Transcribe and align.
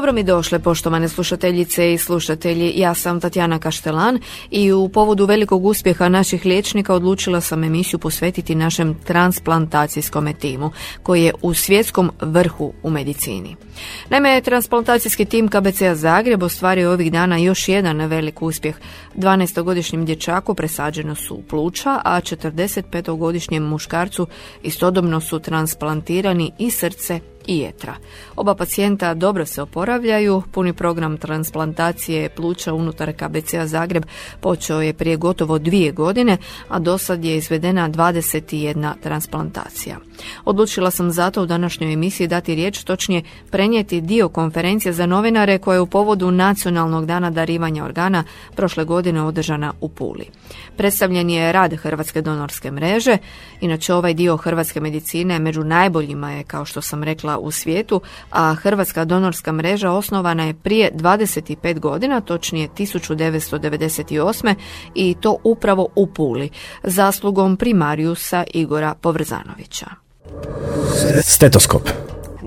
Dobro 0.00 0.12
mi 0.12 0.22
došle, 0.22 0.58
poštovane 0.58 1.08
slušateljice 1.08 1.92
i 1.92 1.98
slušatelji. 1.98 2.72
Ja 2.76 2.94
sam 2.94 3.20
Tatjana 3.20 3.58
Kaštelan 3.58 4.18
i 4.50 4.72
u 4.72 4.88
povodu 4.88 5.26
velikog 5.26 5.64
uspjeha 5.64 6.08
naših 6.08 6.44
liječnika 6.44 6.94
odlučila 6.94 7.40
sam 7.40 7.64
emisiju 7.64 7.98
posvetiti 7.98 8.54
našem 8.54 8.98
transplantacijskom 9.04 10.34
timu, 10.38 10.70
koji 11.02 11.24
je 11.24 11.32
u 11.42 11.54
svjetskom 11.54 12.10
vrhu 12.20 12.72
u 12.82 12.90
medicini. 12.90 13.56
Naime, 14.10 14.40
transplantacijski 14.40 15.24
tim 15.24 15.48
KBC-a 15.48 15.94
Zagreb 15.94 16.42
ostvario 16.42 16.92
ovih 16.92 17.12
dana 17.12 17.36
još 17.36 17.68
jedan 17.68 18.00
velik 18.00 18.42
uspjeh. 18.42 18.76
12-godišnjem 19.16 20.04
dječaku 20.04 20.54
presađeno 20.54 21.14
su 21.14 21.42
pluća, 21.48 22.00
a 22.04 22.20
45-godišnjem 22.20 23.68
muškarcu 23.68 24.26
istodobno 24.62 25.20
su 25.20 25.38
transplantirani 25.38 26.52
i 26.58 26.70
srce 26.70 27.20
jetra. 27.58 27.94
Oba 28.36 28.54
pacijenta 28.54 29.14
dobro 29.14 29.46
se 29.46 29.62
oporavljaju, 29.62 30.42
puni 30.50 30.72
program 30.72 31.16
transplantacije 31.16 32.28
pluća 32.28 32.74
unutar 32.74 33.12
KBC-a 33.12 33.66
Zagreb 33.66 34.04
počeo 34.40 34.80
je 34.80 34.92
prije 34.92 35.16
gotovo 35.16 35.58
dvije 35.58 35.92
godine, 35.92 36.36
a 36.68 36.78
do 36.78 36.98
sad 36.98 37.24
je 37.24 37.36
izvedena 37.36 37.88
21 37.88 38.92
transplantacija. 39.02 39.96
Odlučila 40.44 40.90
sam 40.90 41.10
zato 41.10 41.42
u 41.42 41.46
današnjoj 41.46 41.92
emisiji 41.92 42.26
dati 42.26 42.54
riječ, 42.54 42.84
točnije 42.84 43.22
prenijeti 43.50 44.00
dio 44.00 44.28
konferencije 44.28 44.92
za 44.92 45.06
novinare 45.06 45.58
koja 45.58 45.74
je 45.74 45.80
u 45.80 45.86
povodu 45.86 46.30
Nacionalnog 46.30 47.06
dana 47.06 47.30
darivanja 47.30 47.84
organa 47.84 48.24
prošle 48.56 48.84
godine 48.84 49.22
održana 49.22 49.72
u 49.80 49.88
Puli. 49.88 50.26
Predstavljen 50.76 51.30
je 51.30 51.52
rad 51.52 51.74
Hrvatske 51.74 52.22
donorske 52.22 52.70
mreže, 52.70 53.18
inače 53.60 53.94
ovaj 53.94 54.14
dio 54.14 54.36
hrvatske 54.36 54.80
medicine 54.80 55.38
među 55.38 55.64
najboljima 55.64 56.32
je, 56.32 56.44
kao 56.44 56.64
što 56.64 56.82
sam 56.82 57.02
rekla, 57.02 57.38
u 57.40 57.50
svijetu, 57.50 58.00
a 58.30 58.54
Hrvatska 58.54 59.04
donorska 59.04 59.52
mreža 59.52 59.90
osnovana 59.90 60.44
je 60.44 60.54
prije 60.54 60.90
25 60.94 61.78
godina, 61.78 62.20
točnije 62.20 62.68
1998. 62.68 64.54
i 64.94 65.16
to 65.20 65.36
upravo 65.44 65.88
u 65.94 66.06
Puli, 66.06 66.50
zaslugom 66.82 67.56
primarijusa 67.56 68.44
Igora 68.54 68.94
Povrzanovića. 68.94 69.86
Stetoskop. 71.22 71.82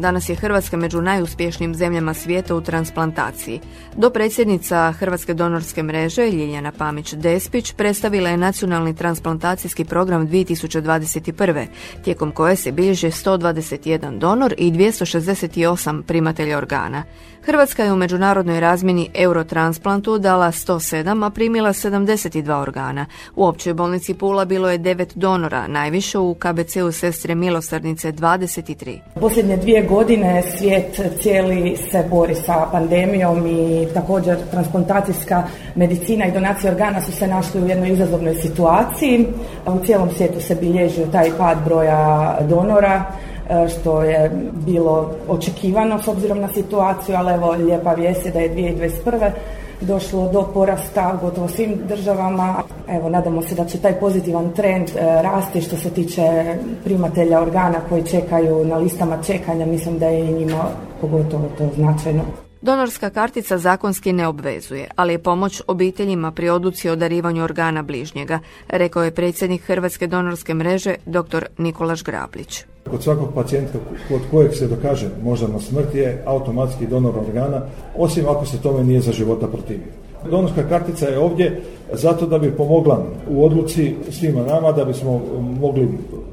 Danas 0.04 0.30
je 0.30 0.36
Hrvatska 0.36 0.78
među 0.78 1.02
najuspješnijim 1.02 1.76
zemljama 1.76 2.14
svijeta 2.14 2.56
u 2.56 2.62
transplantaciji. 2.62 3.60
Do 3.96 4.10
predsjednica 4.10 4.92
Hrvatske 4.92 5.34
donorske 5.34 5.84
mreže 5.84 6.26
Ljiljana 6.26 6.72
Pamić-Despić 6.72 7.74
predstavila 7.76 8.30
je 8.30 8.38
nacionalni 8.38 8.96
transplantacijski 8.96 9.86
program 9.86 10.28
2021. 10.28 11.66
tijekom 12.04 12.32
koje 12.32 12.56
se 12.56 12.72
bilježe 12.72 13.08
121 13.08 14.20
donor 14.20 14.54
i 14.58 14.72
268 14.72 16.02
primatelja 16.04 16.58
organa. 16.58 17.04
Hrvatska 17.46 17.84
je 17.84 17.94
u 17.94 17.96
međunarodnoj 17.96 18.60
razmjeni 18.60 19.10
Eurotransplantu 19.14 20.18
dala 20.18 20.48
107, 20.48 21.26
a 21.26 21.30
primila 21.30 21.70
72 21.70 22.62
organa. 22.62 23.06
U 23.36 23.46
općoj 23.46 23.74
bolnici 23.74 24.14
Pula 24.14 24.46
bilo 24.46 24.70
je 24.70 24.80
9 24.80 25.06
donora, 25.16 25.68
najviše 25.68 26.18
u 26.18 26.36
KBC-u 26.36 26.92
Sestre 26.92 27.36
Milosrdnice 27.36 28.12
23. 28.12 29.00
Posljednje 29.20 29.58
dvije 29.58 29.82
godine 29.82 30.44
svijet 30.58 31.02
cijeli 31.22 31.78
se 31.92 32.06
bori 32.10 32.36
sa 32.36 32.68
pandemijom 32.72 33.48
i 33.48 33.88
također 33.94 34.38
transplantacijska 34.52 35.44
medicina 35.76 36.26
i 36.26 36.32
donacija 36.32 36.72
organa 36.72 37.02
su 37.02 37.12
se 37.12 37.28
našli 37.28 37.62
u 37.62 37.68
jednoj 37.68 37.90
izazovnoj 37.90 38.36
situaciji. 38.36 39.28
U 39.66 39.86
cijelom 39.86 40.10
svijetu 40.12 40.42
se 40.42 40.56
bilježio 40.56 41.06
taj 41.06 41.30
pad 41.38 41.58
broja 41.66 42.38
donora 42.50 43.06
što 43.70 44.04
je 44.04 44.32
bilo 44.66 45.12
očekivano 45.28 46.02
s 46.02 46.08
obzirom 46.08 46.40
na 46.40 46.48
situaciju, 46.48 47.16
ali 47.16 47.34
evo 47.34 47.52
lijepa 47.52 47.94
vijest 47.94 48.26
je 48.26 48.32
da 48.32 48.40
je 48.40 48.56
2021 48.56 49.32
došlo 49.82 50.30
do 50.32 50.50
porasta 50.54 51.14
u 51.16 51.26
gotovo 51.26 51.48
svim 51.48 51.80
državama. 51.88 52.64
Evo, 52.88 53.10
nadamo 53.10 53.42
se 53.42 53.56
da 53.56 53.66
će 53.66 53.78
taj 53.78 54.00
pozitivan 54.00 54.54
trend 54.54 54.90
e, 54.90 55.22
rasti 55.22 55.62
što 55.62 55.78
se 55.78 55.90
tiče 55.90 56.58
primatelja 56.84 57.42
organa 57.42 57.80
koji 57.90 58.04
čekaju 58.04 58.66
na 58.66 58.78
listama 58.78 59.24
čekanja. 59.24 59.66
Mislim 59.66 60.00
da 60.00 60.08
je 60.08 60.20
i 60.20 60.34
njima 60.34 60.64
pogotovo 61.02 61.50
to 61.58 61.70
značajno. 61.76 62.24
Donorska 62.62 63.10
kartica 63.10 63.58
zakonski 63.58 64.14
ne 64.14 64.28
obvezuje, 64.28 64.88
ali 64.96 65.14
je 65.14 65.24
pomoć 65.24 65.62
obiteljima 65.68 66.32
pri 66.32 66.50
odluci 66.50 66.90
o 66.90 66.96
darivanju 66.96 67.44
organa 67.44 67.82
bližnjega, 67.82 68.40
rekao 68.68 69.04
je 69.04 69.12
predsjednik 69.12 69.62
Hrvatske 69.62 70.08
donorske 70.08 70.54
mreže 70.54 70.96
dr. 71.06 71.46
Nikolaš 71.58 72.04
Grablić. 72.04 72.66
Kod 72.90 73.04
svakog 73.04 73.28
pacijenta 73.36 73.80
kod 74.08 74.22
kojeg 74.32 74.54
se 74.54 74.68
dokaže 74.68 75.10
moždana 75.24 75.60
smrt 75.60 75.96
je 75.96 76.24
automatski 76.26 76.88
donor 76.88 77.18
organa, 77.18 77.62
osim 77.98 78.26
ako 78.30 78.46
se 78.46 78.62
tome 78.62 78.84
nije 78.84 79.02
za 79.02 79.12
života 79.12 79.48
protivio. 79.48 80.04
Donorska 80.30 80.64
kartica 80.70 81.08
je 81.08 81.20
ovdje 81.20 81.62
zato 81.94 82.26
da 82.26 82.40
bi 82.40 82.52
pomogla 82.52 83.06
u 83.30 83.46
odluci 83.46 83.96
svima 84.12 84.42
nama, 84.42 84.72
da 84.72 84.86
bismo 84.86 85.22
mogli 85.60 85.88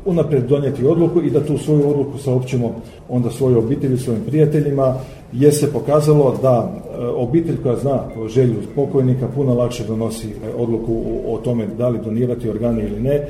unaprijed 0.04 0.44
donijeti 0.44 0.86
odluku 0.86 1.22
i 1.22 1.30
da 1.30 1.44
tu 1.46 1.58
svoju 1.58 1.90
odluku 1.90 2.18
saopćimo 2.18 2.74
onda 3.08 3.30
svojoj 3.30 3.58
obitelji, 3.58 3.98
svojim 3.98 4.22
prijateljima, 4.26 4.94
jer 5.32 5.54
se 5.54 5.72
pokazalo 5.72 6.36
da 6.42 6.68
e, 6.68 7.06
obitelj 7.06 7.62
koja 7.62 7.76
zna 7.76 8.00
želju 8.28 8.54
pokojnika 8.74 9.28
puno 9.34 9.54
lakše 9.54 9.84
donosi 9.84 10.28
odluku 10.58 11.02
o 11.26 11.38
tome 11.38 11.66
da 11.78 11.88
li 11.88 11.98
donirati 12.04 12.48
organe 12.48 12.84
ili 12.84 13.00
ne, 13.00 13.26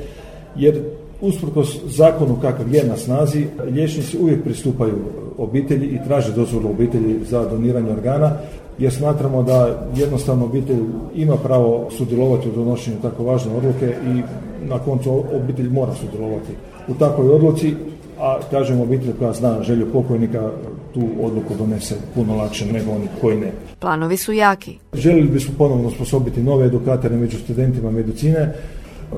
jer 0.55 0.81
usprkos 1.21 1.77
zakonu 1.85 2.35
kakav 2.41 2.73
je 2.73 2.83
na 2.83 2.97
snazi, 2.97 3.47
liječnici 3.71 4.17
uvijek 4.17 4.43
pristupaju 4.43 4.97
obitelji 5.37 5.87
i 5.87 5.99
traže 6.07 6.33
dozvolu 6.33 6.69
obitelji 6.69 7.19
za 7.29 7.45
doniranje 7.45 7.91
organa, 7.91 8.31
jer 8.79 8.93
smatramo 8.93 9.43
da 9.43 9.87
jednostavno 9.95 10.45
obitelj 10.45 10.79
ima 11.15 11.37
pravo 11.37 11.89
sudjelovati 11.97 12.49
u 12.49 12.51
donošenju 12.51 12.97
tako 13.01 13.23
važne 13.23 13.55
odluke 13.55 13.95
i 14.07 14.21
na 14.67 14.79
koncu 14.79 15.23
obitelj 15.43 15.69
mora 15.69 15.93
sudjelovati 15.95 16.51
u 16.87 16.93
takvoj 16.93 17.29
odluci, 17.29 17.73
a 18.19 18.39
kažem 18.51 18.81
obitelj 18.81 19.13
koja 19.19 19.33
zna 19.33 19.63
želju 19.63 19.91
pokojnika 19.93 20.49
tu 20.93 21.01
odluku 21.21 21.53
donese 21.57 21.95
puno 22.15 22.35
lakše 22.35 22.65
nego 22.65 22.91
oni 22.91 23.07
koji 23.21 23.37
ne. 23.37 23.51
Planovi 23.79 24.17
su 24.17 24.33
jaki. 24.33 24.77
Željeli 24.93 25.29
bismo 25.29 25.53
ponovno 25.57 25.91
sposobiti 25.91 26.43
nove 26.43 26.65
edukatore 26.65 27.15
među 27.15 27.37
studentima 27.37 27.91
medicine, 27.91 28.53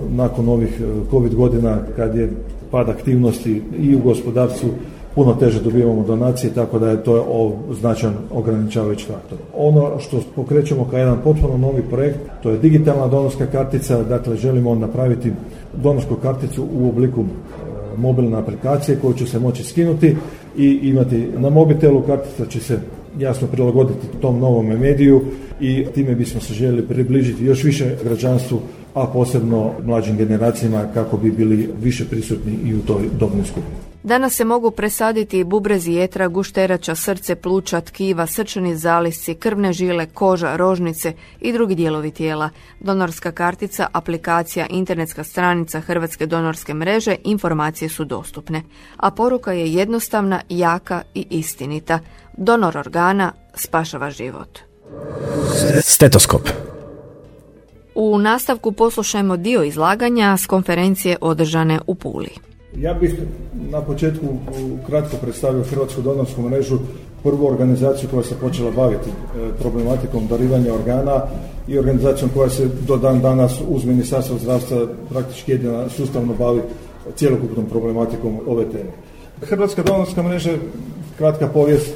nakon 0.09 0.49
ovih 0.49 0.81
e, 0.81 1.09
COVID 1.11 1.35
godina 1.35 1.77
kad 1.95 2.15
je 2.15 2.31
pad 2.71 2.89
aktivnosti 2.89 3.61
i 3.79 3.95
u 3.95 3.99
gospodarstvu 3.99 4.69
puno 5.15 5.33
teže 5.33 5.61
dobivamo 5.61 6.03
donacije, 6.03 6.53
tako 6.53 6.79
da 6.79 6.89
je 6.89 7.03
to 7.03 7.55
značajan 7.79 8.15
ograničavajući 8.31 9.05
faktor. 9.05 9.37
Ono 9.55 9.99
što 9.99 10.19
pokrećemo 10.35 10.87
kao 10.89 10.99
jedan 10.99 11.17
potpuno 11.23 11.57
novi 11.57 11.81
projekt, 11.81 12.19
to 12.43 12.49
je 12.49 12.57
digitalna 12.57 13.07
donorska 13.07 13.45
kartica, 13.45 14.03
dakle 14.03 14.35
želimo 14.35 14.75
napraviti 14.75 15.31
donorsku 15.83 16.15
karticu 16.15 16.67
u 16.73 16.89
obliku 16.89 17.21
e, 17.21 17.25
mobilne 17.97 18.37
aplikacije 18.37 18.99
koju 19.01 19.13
će 19.13 19.25
se 19.25 19.39
moći 19.39 19.63
skinuti 19.63 20.15
i 20.57 20.79
imati 20.83 21.27
na 21.37 21.49
mobitelu 21.49 22.01
kartica 22.01 22.45
će 22.45 22.59
se 22.59 22.79
jasno 23.19 23.47
prilagoditi 23.47 24.07
tom 24.21 24.39
novom 24.39 24.65
mediju 24.65 25.21
i 25.59 25.85
time 25.95 26.15
bismo 26.15 26.41
se 26.41 26.53
željeli 26.53 26.87
približiti 26.87 27.45
još 27.45 27.63
više 27.63 27.95
građanstvu 28.03 28.59
a 28.93 29.07
posebno 29.07 29.71
mlađim 29.85 30.17
generacijama 30.17 30.85
kako 30.93 31.17
bi 31.17 31.31
bili 31.31 31.69
više 31.81 32.05
prisutni 32.05 32.57
i 32.65 32.75
u 32.75 32.81
toj 32.81 33.09
dobnoj 33.19 33.45
skupini. 33.45 33.93
Danas 34.03 34.33
se 34.33 34.45
mogu 34.45 34.71
presaditi 34.71 35.43
bubrezi 35.43 35.91
jetra, 35.91 36.27
gušterača, 36.27 36.95
srce, 36.95 37.35
pluća, 37.35 37.81
tkiva, 37.81 38.27
srčani 38.27 38.77
zalisci, 38.77 39.35
krvne 39.35 39.73
žile, 39.73 40.05
koža, 40.05 40.55
rožnice 40.55 41.13
i 41.41 41.53
drugi 41.53 41.75
dijelovi 41.75 42.11
tijela. 42.11 42.49
Donorska 42.79 43.31
kartica, 43.31 43.87
aplikacija, 43.91 44.67
internetska 44.69 45.23
stranica 45.23 45.79
Hrvatske 45.79 46.25
donorske 46.25 46.73
mreže, 46.73 47.15
informacije 47.23 47.89
su 47.89 48.05
dostupne. 48.05 48.63
A 48.97 49.11
poruka 49.11 49.51
je 49.51 49.73
jednostavna, 49.73 50.41
jaka 50.49 51.01
i 51.13 51.25
istinita. 51.29 51.99
Donor 52.37 52.77
organa 52.77 53.31
spašava 53.55 54.11
život. 54.11 54.59
Stetoskop. 55.81 56.49
U 57.95 58.17
nastavku 58.17 58.71
poslušajmo 58.71 59.37
dio 59.37 59.63
izlaganja 59.63 60.37
s 60.37 60.45
konferencije 60.45 61.17
održane 61.21 61.79
u 61.87 61.95
Puli. 61.95 62.29
Ja 62.77 62.93
bih 62.93 63.15
na 63.71 63.81
početku 63.81 64.27
kratko 64.87 65.17
predstavio 65.17 65.63
Hrvatsku 65.63 66.01
donorsku 66.01 66.41
mrežu, 66.41 66.79
prvu 67.23 67.47
organizaciju 67.47 68.09
koja 68.09 68.23
se 68.23 68.39
počela 68.39 68.71
baviti 68.71 69.09
e, 69.09 69.13
problematikom 69.59 70.27
darivanja 70.27 70.73
organa 70.73 71.21
i 71.67 71.77
organizacijom 71.77 72.31
koja 72.33 72.49
se 72.49 72.69
do 72.87 72.97
dan 72.97 73.21
danas 73.21 73.61
uz 73.67 73.85
Ministarstvo 73.85 74.37
zdravstva 74.37 74.87
praktički 75.09 75.51
jedina 75.51 75.89
sustavno 75.89 76.33
bavi 76.33 76.61
cjelokupnom 77.15 77.65
problematikom 77.65 78.39
ove 78.47 78.65
teme. 78.65 78.91
Hrvatska 79.41 79.83
donorska 79.83 80.23
mreža, 80.23 80.51
kratka 81.17 81.47
povijest, 81.47 81.93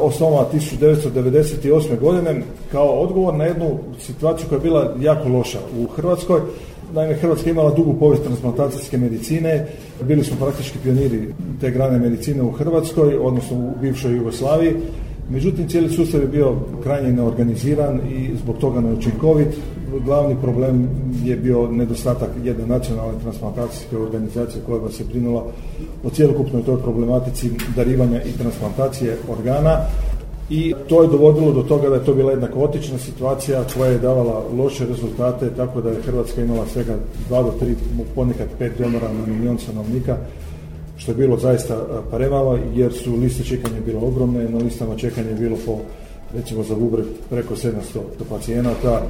osnovana 0.00 0.46
1998. 0.54 2.00
godine 2.00 2.42
kao 2.72 2.88
odgovor 2.88 3.34
na 3.34 3.44
jednu 3.44 3.78
situaciju 4.00 4.48
koja 4.48 4.56
je 4.56 4.62
bila 4.62 4.94
jako 5.00 5.28
loša 5.28 5.58
u 5.78 5.86
Hrvatskoj. 5.86 6.40
Naime, 6.94 7.14
Hrvatska 7.14 7.48
je 7.48 7.52
imala 7.52 7.74
dugu 7.74 7.94
povijest 7.94 8.24
transplantacijske 8.24 8.98
medicine, 8.98 9.66
bili 10.02 10.24
smo 10.24 10.36
praktički 10.36 10.78
pioniri 10.82 11.34
te 11.60 11.70
grane 11.70 11.98
medicine 11.98 12.42
u 12.42 12.50
Hrvatskoj, 12.50 13.18
odnosno 13.18 13.56
u 13.56 13.80
bivšoj 13.80 14.16
Jugoslaviji. 14.16 14.74
Međutim, 15.30 15.68
cijeli 15.68 15.88
sustav 15.88 16.20
je 16.20 16.26
bio 16.26 16.56
krajnje 16.82 17.12
neorganiziran 17.12 18.00
i 18.10 18.36
zbog 18.36 18.56
toga 18.56 18.80
neučinkovit. 18.80 19.48
Glavni 20.04 20.36
problem 20.42 20.88
je 21.24 21.36
bio 21.36 21.70
nedostatak 21.70 22.30
jedne 22.44 22.66
nacionalne 22.66 23.18
transplantacijske 23.22 23.96
organizacije 23.96 24.62
koja 24.66 24.80
bi 24.80 24.92
se 24.92 25.04
brinula 25.04 25.44
o 26.04 26.10
cjelokupnoj 26.10 26.62
toj 26.62 26.82
problematici 26.82 27.50
darivanja 27.76 28.22
i 28.22 28.32
transplantacije 28.32 29.16
organa 29.28 29.78
i 30.50 30.74
to 30.88 31.02
je 31.02 31.08
dovodilo 31.08 31.52
do 31.52 31.62
toga 31.62 31.88
da 31.88 31.94
je 31.94 32.04
to 32.04 32.14
bila 32.14 32.30
jedna 32.30 32.46
kaotična 32.46 32.98
situacija 32.98 33.64
koja 33.76 33.90
je 33.90 33.98
davala 33.98 34.44
loše 34.56 34.86
rezultate, 34.86 35.50
tako 35.56 35.80
da 35.80 35.90
je 35.90 36.02
Hrvatska 36.02 36.42
imala 36.42 36.66
svega 36.72 36.94
2 37.30 37.42
do 37.42 37.52
3, 37.60 37.74
ponekad 38.14 38.46
5 38.60 38.70
donora 38.78 39.08
na 39.12 39.26
milijon 39.26 39.58
stanovnika, 39.58 40.16
što 40.98 41.12
je 41.12 41.16
bilo 41.16 41.36
zaista 41.36 42.02
premalo 42.10 42.58
jer 42.74 42.92
su 42.92 43.16
liste 43.16 43.44
čekanja 43.44 43.80
bile 43.86 43.98
ogromne, 43.98 44.48
na 44.48 44.58
listama 44.58 44.96
čekanja 44.96 45.28
je 45.28 45.34
bilo 45.34 45.56
po 45.66 45.78
recimo 46.34 46.62
za 46.62 46.74
bubreg 46.74 47.06
preko 47.30 47.54
700 47.54 47.72
pacijenata, 48.30 49.02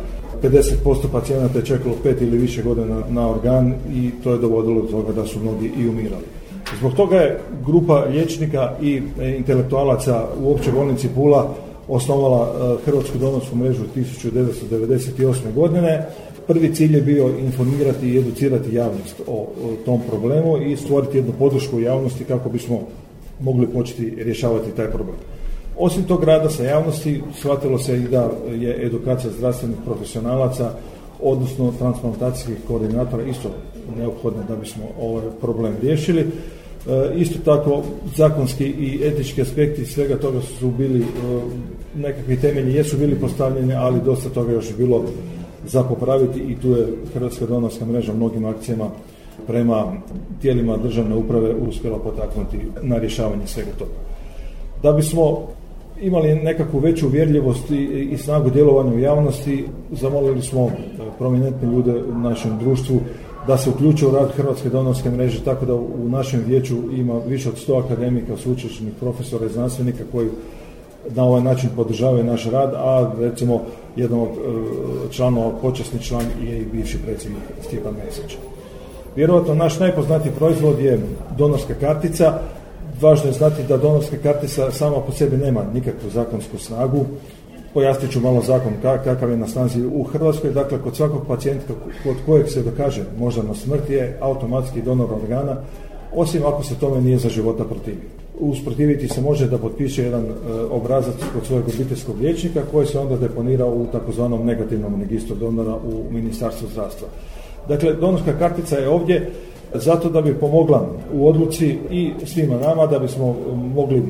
50% 0.43 0.69
pacijenata 1.13 1.59
je 1.59 1.65
čekalo 1.65 1.95
pet 2.03 2.23
ili 2.23 2.39
više 2.39 2.63
godina 2.63 3.03
na 3.09 3.31
organ 3.31 3.75
i 3.95 4.11
to 4.25 4.33
je 4.33 4.39
dovodilo 4.39 4.83
do 4.83 4.89
toga 4.89 5.13
da 5.13 5.27
su 5.27 5.41
mnogi 5.41 5.73
i 5.79 5.89
umirali. 5.89 6.25
Zbog 6.79 6.95
toga 6.95 7.17
je 7.17 7.41
grupa 7.67 7.95
liječnika 7.95 8.73
i 8.83 9.03
e, 9.21 9.37
intelektualaca 9.37 10.29
u 10.41 10.53
općoj 10.53 10.73
bolnici 10.73 11.09
Pula 11.15 11.55
osnovala 11.89 12.49
e, 12.49 12.85
Hrvatsku 12.85 13.19
donorsku 13.19 13.57
mrežu 13.57 13.83
1998. 13.97 15.55
godine. 15.55 16.07
Prvi 16.49 16.75
cilj 16.75 16.95
je 16.95 17.03
bio 17.03 17.29
informirati 17.39 18.09
i 18.09 18.19
educirati 18.19 18.75
javnost 18.75 19.21
o, 19.27 19.47
tom 19.85 20.01
problemu 20.09 20.59
i 20.63 20.77
stvoriti 20.77 21.17
jednu 21.17 21.33
podršku 21.39 21.81
javnosti 21.81 22.25
kako 22.25 22.49
bismo 22.49 22.81
mogli 23.41 23.67
početi 23.67 24.15
rješavati 24.19 24.71
taj 24.77 24.87
problem. 24.87 25.17
Osim 25.79 26.05
tog 26.05 26.25
rada 26.25 26.51
sa 26.51 26.65
javnosti, 26.65 27.23
shvatilo 27.39 27.79
se 27.79 27.97
i 27.97 28.09
da 28.09 28.31
je 28.61 28.87
edukacija 28.87 29.31
zdravstvenih 29.33 29.77
profesionalaca, 29.85 30.71
odnosno 31.23 31.73
transplantacijskih 31.79 32.57
koordinatora 32.69 33.23
isto 33.23 33.51
neophodna 33.99 34.43
da 34.49 34.57
bismo 34.57 34.85
ovaj 35.01 35.25
problem 35.41 35.75
riješili. 35.83 36.21
E, 36.21 36.27
isto 37.17 37.39
tako 37.45 37.83
zakonski 38.17 38.65
i 38.65 39.01
etički 39.05 39.43
aspekti 39.43 39.87
svega 39.87 40.17
toga 40.17 40.41
su 40.59 40.71
bili 40.71 41.01
e, 41.01 41.05
nekakvi 41.95 42.41
temelji 42.41 42.75
jesu 42.75 42.97
bili 42.97 43.15
postavljeni, 43.15 43.75
ali 43.75 44.01
dosta 44.05 44.29
toga 44.29 44.53
još 44.53 44.71
je 44.71 44.77
bilo 44.77 45.05
za 45.67 45.83
popraviti 45.83 46.39
i 46.39 46.57
tu 46.57 46.71
je 46.71 46.87
Hrvatska 47.15 47.47
donorska 47.47 47.85
mreža 47.85 48.13
mnogim 48.13 48.45
akcijama 48.45 48.91
prema 49.47 49.93
tijelima 50.41 50.77
državne 50.77 51.17
uprave 51.17 51.55
uspjela 51.55 51.99
potaknuti 51.99 52.59
na 52.83 52.99
rješavanje 52.99 53.47
svega 53.47 53.71
toga. 53.79 53.91
Da 54.83 54.93
bismo 54.93 55.49
imali 56.01 56.35
nekakvu 56.35 56.79
veću 56.79 57.07
uvjerljivost 57.07 57.71
i, 57.71 58.17
snagu 58.19 58.51
djelovanja 58.51 58.95
u 58.95 58.99
javnosti, 58.99 59.65
zamolili 59.93 60.43
smo 60.43 60.67
e, 60.67 60.71
prominentne 61.19 61.69
ljude 61.69 62.03
u 62.03 62.19
našem 62.19 62.59
društvu 62.59 63.01
da 63.47 63.59
se 63.59 63.71
uključe 63.71 64.07
u 64.07 64.11
rad 64.11 64.31
Hrvatske 64.33 64.69
donorske 64.69 65.11
mreže, 65.11 65.45
tako 65.45 65.67
da 65.67 65.75
u 65.75 66.09
našem 66.09 66.45
vijeću 66.47 66.77
ima 66.93 67.21
više 67.27 67.49
od 67.49 67.67
100 67.69 67.85
akademika, 67.85 68.37
sveučilišnih 68.37 68.93
profesora 69.01 69.47
i 69.47 69.49
znanstvenika 69.49 70.05
koji 70.13 70.29
na 71.15 71.25
ovaj 71.25 71.43
način 71.43 71.71
podržavaju 71.77 72.25
naš 72.25 72.45
rad, 72.45 72.75
a 72.75 73.13
recimo 73.19 73.63
jedan 73.97 74.21
od 74.21 74.29
e, 74.29 74.41
članova, 75.11 75.51
počasni 75.63 76.03
član 76.03 76.25
je 76.43 76.59
i 76.59 76.65
bivši 76.73 76.99
predsjednik 76.99 77.43
Stjepan 77.67 77.95
Mesić. 78.05 78.37
Vjerojatno 79.17 79.55
naš 79.55 79.79
najpoznatiji 79.79 80.33
proizvod 80.39 80.79
je 80.79 81.01
donorska 81.39 81.75
kartica. 81.75 82.39
Važno 83.01 83.27
je 83.27 83.33
znati 83.33 83.63
da 83.69 83.77
donorska 83.77 84.17
kartica 84.23 84.71
sama 84.71 85.01
po 85.01 85.13
sebi 85.13 85.37
nema 85.37 85.65
nikakvu 85.75 86.11
zakonsku 86.11 86.59
snagu. 86.59 87.05
Pojasnit 87.75 88.13
ću 88.13 88.21
malo 88.21 88.43
zakon 88.43 88.73
kakav 88.83 89.31
je 89.31 89.37
na 89.37 89.47
snazi 89.47 89.87
u 89.87 90.03
Hrvatskoj. 90.03 90.51
Dakle, 90.51 90.79
kod 90.83 90.97
svakog 90.97 91.27
pacijenta 91.29 91.75
kod 92.03 92.17
kojeg 92.27 92.49
se 92.49 92.63
dokaže 92.63 93.05
moždana 93.19 93.55
smrt 93.55 93.91
je 93.91 94.19
automatski 94.21 94.83
donor 94.83 95.13
organa, 95.23 95.57
osim 96.15 96.47
ako 96.47 96.63
se 96.63 96.75
tome 96.75 97.01
nije 97.01 97.19
za 97.19 97.29
života 97.29 97.65
protivio. 97.65 98.18
Usprotiviti 98.41 99.09
se 99.09 99.21
može 99.21 99.47
da 99.47 99.59
potpiše 99.59 100.03
jedan 100.03 100.25
e, 100.25 100.33
obrazac 100.71 101.15
kod 101.35 101.47
svojeg 101.47 101.65
obiteljskog 101.69 102.21
liječnika 102.21 102.63
koji 102.73 102.87
se 102.87 102.99
onda 102.99 103.17
deponira 103.17 103.67
u 103.67 103.87
takozvanom 103.93 104.47
negativnom 104.47 105.01
registru 105.01 105.37
donora 105.37 105.75
u 105.75 106.13
Ministarstvu 106.13 106.69
zdravstva. 106.69 107.09
Dakle, 107.69 107.93
donorska 107.93 108.39
kartica 108.39 108.77
je 108.77 108.89
ovdje 108.89 109.31
zato 109.75 110.09
da 110.09 110.23
bi 110.23 110.35
pomogla 110.35 110.89
u 111.13 111.29
odluci 111.29 111.77
i 111.91 112.13
svima 112.25 112.57
nama 112.57 112.87
da 112.87 112.99
bismo 112.99 113.37
mogli 113.75 114.03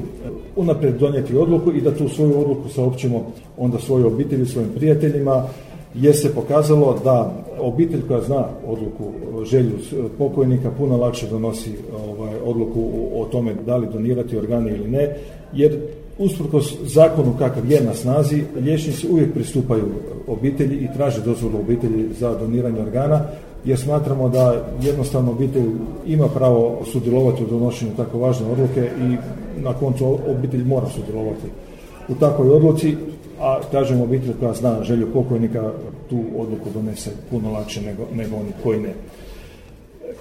unaprijed 0.57 0.95
donijeti 0.99 1.37
odluku 1.37 1.73
i 1.73 1.81
da 1.81 1.95
tu 1.95 2.09
svoju 2.09 2.41
odluku 2.41 2.69
saopćimo 2.69 3.27
onda 3.57 3.79
svojoj 3.79 4.07
obitelji, 4.07 4.47
svojim 4.47 4.71
prijateljima, 4.77 5.45
jer 5.95 6.17
se 6.17 6.35
pokazalo 6.35 6.99
da 7.05 7.33
obitelj 7.61 8.07
koja 8.09 8.21
zna 8.23 8.45
odluku, 8.67 9.13
želju 9.45 9.73
pokojnika 10.19 10.71
puno 10.71 10.97
lakše 10.97 11.27
donosi 11.27 11.73
ovaj, 12.09 12.35
odluku 12.45 12.91
o 13.15 13.25
tome 13.25 13.55
da 13.67 13.77
li 13.77 13.89
donirati 13.93 14.37
organe 14.37 14.71
ili 14.77 14.89
ne, 14.89 15.17
jer 15.53 15.81
usprkos 16.19 16.75
zakonu 16.83 17.35
kakav 17.39 17.71
je 17.71 17.81
na 17.81 17.95
snazi, 17.95 18.45
liječnici 18.57 19.09
uvijek 19.09 19.35
pristupaju 19.35 19.85
obitelji 20.27 20.77
i 20.77 20.89
traže 20.97 21.23
dozvolu 21.23 21.59
obitelji 21.59 22.09
za 22.19 22.35
doniranje 22.35 22.81
organa, 22.81 23.21
jer 23.65 23.79
smatramo 23.79 24.29
da 24.29 24.65
jednostavno 24.83 25.31
obitelj 25.31 25.71
ima 26.07 26.29
pravo 26.29 26.79
sudjelovati 26.93 27.45
u 27.45 27.47
donošenju 27.47 27.91
tako 27.97 28.19
važne 28.19 28.47
odluke 28.47 28.91
i 29.01 29.17
na 29.63 29.73
koncu 29.75 30.19
obitelj 30.29 30.65
mora 30.65 30.87
sudjelovati 30.87 31.47
u 32.09 32.15
takvoj 32.15 32.51
odluci, 32.51 32.97
a 33.41 33.61
kažem 33.73 34.01
obitelj 34.01 34.35
koja 34.41 34.55
zna 34.55 34.83
želju 34.83 35.13
pokojnika 35.13 35.71
tu 36.11 36.21
odluku 36.37 36.71
donese 36.75 37.11
puno 37.31 37.53
lakše 37.53 37.83
nego, 37.83 38.03
nego 38.15 38.37
oni 38.37 38.53
koji 38.63 38.81
ne. 38.81 38.95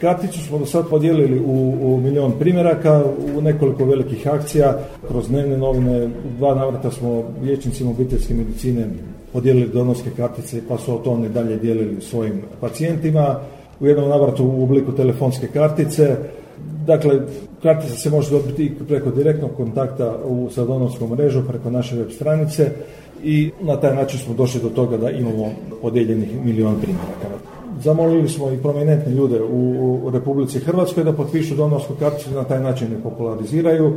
Karticu 0.01 0.39
smo 0.39 0.57
do 0.57 0.66
sad 0.66 0.89
podijelili 0.89 1.39
u, 1.39 1.74
u 1.81 1.98
milion 1.98 2.31
primjeraka, 2.39 3.04
u 3.38 3.42
nekoliko 3.42 3.86
velikih 3.86 4.28
akcija, 4.28 4.80
kroz 5.07 5.28
dnevne 5.28 5.57
novine, 5.57 6.06
u 6.06 6.10
dva 6.38 6.56
navrata 6.56 6.92
smo 6.92 7.24
liječnicima 7.44 7.89
obiteljske 7.89 8.34
medicine 8.34 8.88
podijelili 9.34 9.70
donorske 9.74 10.10
kartice 10.17 10.62
pa 10.67 10.77
su 10.77 10.96
o 10.96 10.98
tome 10.98 11.29
dalje 11.29 11.58
dijelili 11.58 12.01
svojim 12.01 12.41
pacijentima. 12.62 13.39
U 13.79 13.88
jednom 13.88 14.10
navratu 14.10 14.46
u 14.46 14.63
obliku 14.63 14.91
telefonske 14.91 15.48
kartice. 15.48 16.15
Dakle, 16.86 17.22
kartica 17.63 17.95
se 17.95 18.09
može 18.09 18.31
dobiti 18.31 18.73
preko 18.87 19.11
direktnog 19.11 19.51
kontakta 19.57 20.15
u, 20.25 20.49
sa 20.49 20.61
mrežom, 21.11 21.47
preko 21.47 21.69
naše 21.69 21.95
web 21.95 22.11
stranice 22.11 22.71
i 23.23 23.51
na 23.61 23.77
taj 23.77 23.95
način 23.95 24.19
smo 24.19 24.33
došli 24.33 24.61
do 24.61 24.69
toga 24.69 24.97
da 24.97 25.09
imamo 25.09 25.51
podijeljenih 25.81 26.45
milion 26.45 26.75
primjeraka. 26.75 27.27
Zamolili 27.83 28.29
smo 28.29 28.51
i 28.51 28.57
prominentne 28.57 29.13
ljude 29.13 29.41
u, 29.43 30.09
Republici 30.13 30.59
Hrvatskoj 30.59 31.03
da 31.03 31.13
potpišu 31.13 31.55
donorsku 31.55 31.93
karticu 31.99 32.31
na 32.31 32.43
taj 32.43 32.59
način 32.59 32.91
je 32.91 33.03
populariziraju 33.03 33.93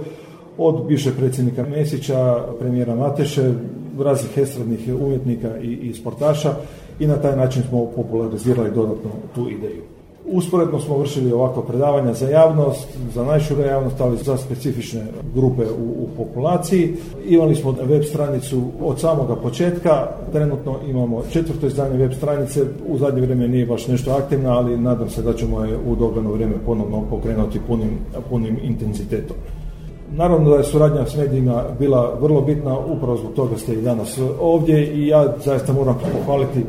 od 0.59 0.87
bivšeg 0.87 1.15
predsjednika 1.17 1.65
Mesića, 1.71 2.45
premijera 2.59 2.95
Mateše, 2.95 3.53
raznih 3.99 4.39
estradnih 4.39 4.81
umjetnika 5.01 5.59
i 5.59 5.95
sportaša 5.95 6.55
i 6.99 7.07
na 7.07 7.17
taj 7.17 7.37
način 7.37 7.63
smo 7.69 7.87
popularizirali 7.97 8.71
dodatno 8.71 9.11
tu 9.35 9.51
ideju. 9.51 10.00
Usporedno 10.33 10.81
smo 10.81 10.99
vršili 10.99 11.33
ovako 11.33 11.63
predavanja 11.63 12.15
za 12.15 12.29
javnost, 12.29 12.89
za 13.15 13.25
najšuru 13.25 13.63
javnost, 13.63 14.01
ali 14.01 14.17
za 14.17 14.37
specifične 14.37 15.07
grupe 15.35 15.63
u, 15.63 16.05
u 16.05 16.09
populaciji. 16.17 16.95
Imali 17.27 17.55
smo 17.55 17.75
web 17.83 18.03
stranicu 18.05 18.63
od 18.83 19.01
samoga 19.01 19.37
početka, 19.37 20.09
trenutno 20.33 20.77
imamo 20.89 21.23
četvrto 21.33 21.67
izdanje 21.67 21.99
web 21.99 22.13
stranice, 22.13 22.65
u 22.89 22.99
zadnje 22.99 23.21
vrijeme 23.21 23.49
nije 23.49 23.67
baš 23.67 23.87
nešto 23.87 24.11
aktivna, 24.11 24.59
ali 24.59 24.79
nadam 24.79 25.11
se 25.11 25.23
da 25.23 25.35
ćemo 25.35 25.65
je 25.65 25.79
u 25.87 25.97
dogledno 25.97 26.33
vrijeme 26.33 26.55
ponovno 26.67 27.03
pokrenuti 27.11 27.61
punim, 27.67 27.99
punim 28.31 28.59
intenzitetom. 28.63 29.37
Naravno 30.13 30.51
da 30.51 30.57
je 30.57 30.65
suradnja 30.65 31.07
s 31.07 31.17
medijima 31.17 31.65
bila 31.79 32.19
vrlo 32.21 32.41
bitna, 32.41 32.79
upravo 32.79 33.17
zbog 33.17 33.33
toga 33.33 33.57
ste 33.59 33.73
i 33.73 33.83
danas 33.83 34.19
ovdje 34.41 34.95
i 34.95 35.07
ja 35.07 35.35
zaista 35.45 35.73
moram 35.73 35.99
pohvaliti 36.13 36.65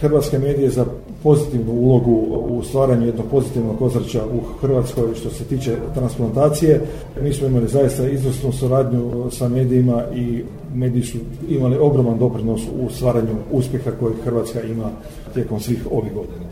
hrvatske 0.00 0.38
medije 0.38 0.70
za 0.70 0.84
pozitivnu 1.26 1.72
ulogu 1.72 2.14
u 2.48 2.62
stvaranju 2.62 3.06
jednog 3.06 3.26
pozitivnog 3.30 3.82
ozračja 3.82 4.22
u 4.24 4.40
Hrvatskoj 4.60 5.14
što 5.14 5.30
se 5.30 5.44
tiče 5.44 5.76
transplantacije. 5.94 6.80
Mi 7.22 7.32
smo 7.32 7.46
imali 7.46 7.68
zaista 7.68 8.08
izvrsnu 8.08 8.52
suradnju 8.52 9.30
sa 9.30 9.48
medijima 9.48 10.02
i 10.14 10.44
mediji 10.74 11.02
su 11.02 11.18
imali 11.48 11.78
ogroman 11.78 12.18
doprinos 12.18 12.60
u 12.80 12.90
stvaranju 12.90 13.34
uspjeha 13.52 13.90
koje 14.00 14.14
Hrvatska 14.24 14.62
ima 14.62 14.90
tijekom 15.34 15.60
svih 15.60 15.86
ovih 15.90 16.12
godina. 16.14 16.46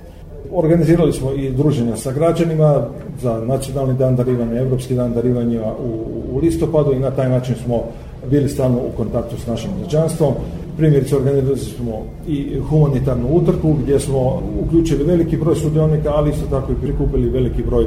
Organizirali 0.52 1.12
smo 1.12 1.32
i 1.32 1.50
druženja 1.50 1.96
sa 1.96 2.12
građanima 2.12 2.86
za 3.22 3.44
nacionalni 3.46 3.94
dan 3.94 4.16
darivanja, 4.16 4.60
Europski 4.60 4.94
dan 4.94 5.12
darivanja 5.12 5.72
u, 5.72 5.90
u 6.32 6.38
listopadu 6.38 6.92
i 6.92 6.98
na 6.98 7.10
taj 7.10 7.28
način 7.28 7.54
smo 7.64 7.84
bili 8.30 8.48
stalno 8.48 8.78
u 8.78 8.96
kontaktu 8.96 9.36
s 9.44 9.46
našim 9.46 9.70
građanstvom. 9.80 10.34
Primjerice 10.76 11.16
organizirali 11.16 11.58
smo 11.58 12.02
i 12.28 12.60
humanitarnu 12.68 13.28
utrku 13.30 13.72
gdje 13.82 14.00
smo 14.00 14.42
uključili 14.60 15.04
veliki 15.04 15.36
broj 15.36 15.56
sudionika, 15.56 16.12
ali 16.14 16.30
isto 16.30 16.46
tako 16.50 16.72
i 16.72 16.82
prikupili 16.82 17.30
veliki 17.30 17.62
broj 17.62 17.86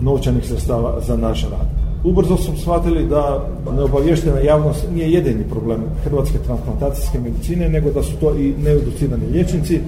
novčanih 0.00 0.46
sredstava 0.46 1.00
za 1.06 1.16
naš 1.16 1.42
rad. 1.42 1.66
Ubrzo 2.04 2.36
smo 2.36 2.56
shvatili 2.56 3.06
da 3.06 3.46
neobavještena 3.76 4.40
javnost 4.40 4.86
nije 4.94 5.12
jedini 5.12 5.44
problem 5.50 5.80
hrvatske 6.04 6.38
transplantacijske 6.46 7.18
medicine, 7.20 7.68
nego 7.68 7.90
da 7.90 8.02
su 8.02 8.12
to 8.20 8.34
i 8.34 8.54
needucirani 8.64 9.26
liječnici, 9.32 9.80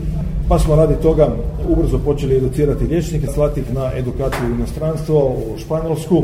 pa 0.49 0.59
smo 0.59 0.77
radi 0.77 0.95
toga 1.03 1.29
ubrzo 1.69 1.99
počeli 1.99 2.37
educirati 2.37 2.85
liječnike, 2.85 3.27
slati 3.27 3.61
ih 3.61 3.75
na 3.75 3.91
edukaciju 3.97 4.47
u 4.51 4.55
inostranstvo, 4.55 5.27
u 5.27 5.59
Španjolsku, 5.59 6.23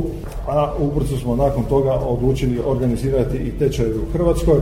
a 0.49 0.73
ubrzo 0.79 1.17
smo 1.17 1.37
nakon 1.37 1.65
toga 1.65 1.93
odlučili 1.93 2.61
organizirati 2.67 3.37
i 3.37 3.51
tečajeve 3.59 3.95
u 3.95 4.13
Hrvatskoj. 4.13 4.61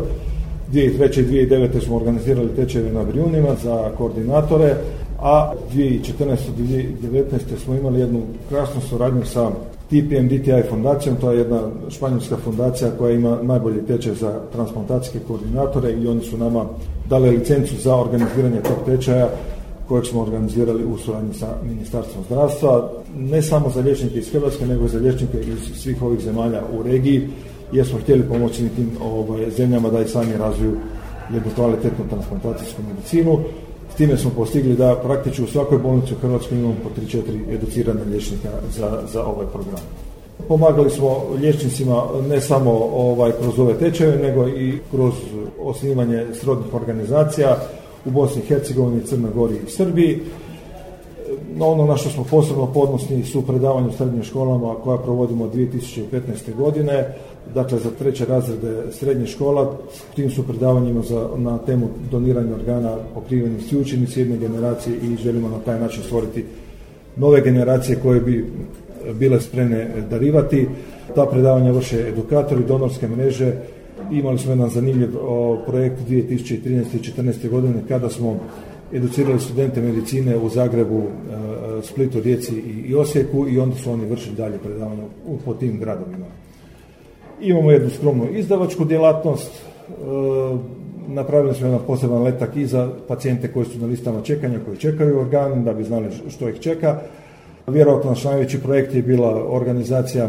2003. 0.72 1.20
i 1.20 1.46
2009. 1.48 1.84
smo 1.84 1.96
organizirali 1.96 2.48
tečajeve 2.56 2.92
na 2.92 3.04
Brijunima 3.04 3.48
za 3.62 3.90
koordinatore, 3.98 4.74
a 5.20 5.52
2014. 5.74 6.36
i 6.58 6.86
2019. 7.02 7.64
smo 7.64 7.74
imali 7.74 8.00
jednu 8.00 8.22
krasnu 8.48 8.80
suradnju 8.80 9.24
sa 9.24 9.50
TPM 9.88 10.28
DTI 10.28 10.68
fondacijom, 10.70 11.16
to 11.16 11.30
je 11.30 11.38
jedna 11.38 11.60
španjolska 11.88 12.36
fondacija 12.36 12.90
koja 12.98 13.14
ima 13.14 13.38
najbolji 13.42 13.86
tečaj 13.86 14.14
za 14.14 14.40
transplantacijske 14.52 15.18
koordinatore 15.28 15.92
i 15.92 16.06
oni 16.06 16.24
su 16.24 16.38
nama 16.38 16.64
dali 17.08 17.30
licencu 17.30 17.74
za 17.76 17.96
organiziranje 17.96 18.60
tog 18.62 18.76
tečaja 18.86 19.28
kojeg 19.88 20.06
smo 20.06 20.22
organizirali 20.22 20.84
u 20.84 20.98
suradnji 20.98 21.34
sa 21.34 21.46
Ministarstvom 21.68 22.24
zdravstva, 22.24 22.90
ne 23.16 23.42
samo 23.42 23.70
za 23.70 23.80
liječnike 23.80 24.18
iz 24.18 24.32
Hrvatske, 24.32 24.66
nego 24.66 24.84
i 24.84 24.88
za 24.88 24.98
liječnike 24.98 25.40
iz 25.40 25.82
svih 25.82 26.02
ovih 26.02 26.20
zemalja 26.20 26.62
u 26.78 26.82
regiji, 26.82 27.28
jer 27.72 27.86
smo 27.86 27.98
htjeli 27.98 28.22
pomoći 28.22 28.68
tim 28.68 28.90
ovaj, 29.02 29.50
zemljama 29.50 29.90
da 29.90 30.00
i 30.00 30.08
sami 30.08 30.36
razviju 30.38 30.76
jednu 31.34 31.50
kvalitetnu 31.54 32.04
transplantacijsku 32.08 32.82
medicinu. 32.88 33.38
Time 33.98 34.16
smo 34.16 34.30
postigli 34.30 34.76
da 34.76 34.96
praktično 35.04 35.44
u 35.44 35.48
svakoj 35.48 35.78
bolnici 35.78 36.14
u 36.14 36.16
Hrvatskoj 36.16 36.58
imamo 36.58 36.74
po 36.82 37.00
3-4 37.00 37.54
educirane 37.54 38.04
liječnika 38.04 38.48
za, 38.70 39.02
za 39.12 39.24
ovaj 39.24 39.46
program. 39.46 39.80
Pomagali 40.48 40.90
smo 40.90 41.22
liječnicima 41.40 42.02
ne 42.28 42.40
samo 42.40 42.70
ovaj 42.94 43.32
kroz 43.40 43.58
ove 43.58 43.74
tečajeve, 43.78 44.28
nego 44.28 44.48
i 44.48 44.78
kroz 44.90 45.14
osnivanje 45.60 46.26
srodnih 46.32 46.74
organizacija 46.74 47.56
u 48.04 48.10
Bosni 48.10 48.42
i 48.42 48.46
Hercegovini, 48.46 49.06
Crnoj 49.06 49.30
Gori 49.34 49.54
i 49.66 49.70
Srbiji. 49.70 50.20
Ono 51.60 51.86
na 51.86 51.96
što 51.96 52.10
smo 52.10 52.24
posebno 52.24 52.66
podnosni 52.66 53.24
su 53.24 53.46
predavanje 53.46 53.88
u 53.88 53.92
srednjim 53.92 54.22
školama 54.22 54.74
koja 54.74 54.98
provodimo 54.98 55.50
2015. 55.54 56.54
godine, 56.56 57.14
dakle 57.54 57.78
za 57.78 57.90
treće 57.90 58.24
razrede 58.24 58.82
srednje 58.92 59.26
škola, 59.26 59.76
tim 60.14 60.30
su 60.30 60.46
predavanjima 60.46 61.02
za, 61.02 61.28
na 61.36 61.58
temu 61.58 61.88
doniranja 62.10 62.54
organa 62.54 62.96
pokriveni 63.14 63.60
svi 63.60 63.80
učenici 63.80 64.20
jedne 64.20 64.36
generacije 64.36 64.96
i 64.96 65.16
želimo 65.16 65.48
na 65.48 65.58
taj 65.58 65.80
način 65.80 66.02
stvoriti 66.02 66.44
nove 67.16 67.40
generacije 67.40 67.98
koje 68.02 68.20
bi 68.20 68.46
bile 69.14 69.40
spremne 69.40 69.88
darivati. 70.10 70.66
Ta 71.14 71.26
predavanja 71.26 71.72
vrše 71.72 72.08
edukatori, 72.08 72.64
donorske 72.64 73.08
mreže. 73.08 73.52
Imali 74.12 74.38
smo 74.38 74.52
jedan 74.52 74.68
zanimljiv 74.68 75.08
projekt 75.66 75.96
2013. 76.08 76.54
i 76.54 76.60
2014. 76.60 77.48
godine 77.48 77.82
kada 77.88 78.10
smo 78.10 78.40
educirali 78.92 79.40
studente 79.40 79.80
medicine 79.80 80.36
u 80.36 80.48
Zagrebu, 80.48 81.02
e, 81.02 81.82
Splitu, 81.82 82.20
Rijeci 82.20 82.54
i 82.86 82.94
Osijeku 82.94 83.48
i 83.48 83.58
onda 83.58 83.76
su 83.76 83.90
oni 83.90 84.06
vršili 84.06 84.36
dalje 84.36 84.58
predavanja 84.58 85.02
po 85.44 85.54
tim 85.54 85.78
gradovima. 85.78 86.26
Imamo 87.40 87.70
jednu 87.70 87.90
skromnu 87.90 88.26
izdavačku 88.32 88.84
djelatnost, 88.84 89.52
e, 89.52 89.92
napravili 91.08 91.54
smo 91.54 91.66
jedan 91.66 91.80
poseban 91.86 92.22
letak 92.22 92.56
i 92.56 92.66
za 92.66 92.90
pacijente 93.08 93.52
koji 93.52 93.66
su 93.66 93.78
na 93.78 93.86
listama 93.86 94.22
čekanja, 94.22 94.58
koji 94.64 94.76
čekaju 94.76 95.20
organ, 95.20 95.64
da 95.64 95.72
bi 95.72 95.84
znali 95.84 96.06
što 96.28 96.48
ih 96.48 96.60
čeka. 96.60 97.00
Vjerojatno 97.66 98.10
naš 98.10 98.24
najveći 98.24 98.60
projekt 98.60 98.94
je 98.94 99.02
bila 99.02 99.44
organizacija 99.48 100.28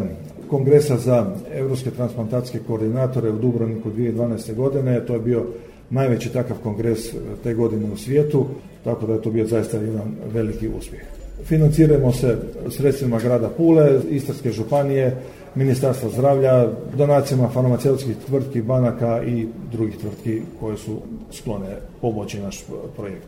kongresa 0.50 0.98
za 0.98 1.26
europske 1.54 1.92
transplantacijske 1.92 2.60
koordinatore 2.68 3.30
u 3.30 3.40
Dubrovniku 3.40 3.90
2012. 3.90 4.56
godine. 4.56 5.06
To 5.06 5.14
je 5.14 5.20
bio 5.20 5.46
najveći 5.90 6.34
takav 6.34 6.58
kongres 6.64 7.00
te 7.44 7.54
godine 7.54 7.92
u 7.94 7.98
svijetu, 7.98 8.46
tako 8.84 9.08
da 9.08 9.14
je 9.14 9.22
to 9.22 9.32
bio 9.32 9.48
zaista 9.48 9.78
jedan 9.78 10.16
veliki 10.34 10.70
uspjeh. 10.78 11.19
Financiramo 11.44 12.12
se 12.12 12.38
sredstvima 12.70 13.20
grada 13.20 13.50
Pule, 13.50 14.00
Istarske 14.10 14.52
županije, 14.52 15.18
Ministarstva 15.56 16.10
zdravlja, 16.10 16.68
donacijama 16.98 17.50
farmaceutskih 17.50 18.16
tvrtki, 18.28 18.62
banaka 18.62 19.24
i 19.24 19.48
drugih 19.72 19.98
tvrtki 19.98 20.42
koje 20.60 20.78
su 20.78 20.98
sklone 21.32 21.78
pomoći 22.02 22.40
naš 22.40 22.64
projekt. 22.98 23.28